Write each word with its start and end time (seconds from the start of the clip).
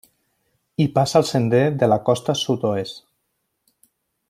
Hi 0.77 0.87
passa 0.95 1.19
el 1.19 1.27
sender 1.33 1.61
de 1.83 1.91
la 1.93 1.99
Costa 2.09 2.35
Sud-oest. 2.41 2.99